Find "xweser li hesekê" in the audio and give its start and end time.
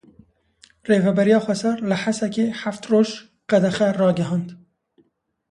1.45-2.47